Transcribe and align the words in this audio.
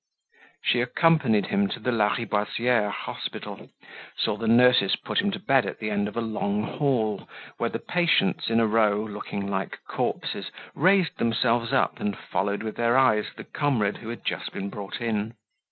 She 0.63 0.81
accompanied 0.81 1.45
him 1.45 1.67
to 1.67 1.79
the 1.79 1.91
Lariboisiere 1.91 2.89
Hospital, 2.89 3.69
saw 4.17 4.35
the 4.35 4.47
nurses 4.47 4.95
put 4.95 5.19
him 5.21 5.29
to 5.29 5.37
bed 5.39 5.67
at 5.67 5.77
the 5.77 5.91
end 5.91 6.07
of 6.07 6.17
a 6.17 6.21
long 6.21 6.63
hall, 6.63 7.29
where 7.59 7.69
the 7.69 7.77
patients 7.77 8.49
in 8.49 8.59
a 8.59 8.65
row, 8.65 8.99
looking 8.99 9.45
like 9.47 9.77
corpses, 9.87 10.49
raised 10.73 11.19
themselves 11.19 11.71
up 11.71 11.99
and 11.99 12.17
followed 12.17 12.63
with 12.63 12.77
their 12.77 12.97
eyes 12.97 13.27
the 13.37 13.43
comrade 13.43 13.97
who 13.97 14.09
had 14.09 14.25
just 14.25 14.51
been 14.51 14.71
brought 14.71 15.01
in. 15.01 15.35